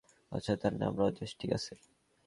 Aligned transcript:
আচ্ছা, 0.31 0.53
তার 0.55 0.73
নাম 0.73 0.93
রাজেশ, 0.99 1.31
ঠিক 1.39 1.51
আছে? 1.53 1.73